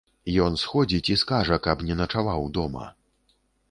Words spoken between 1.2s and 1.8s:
скажа,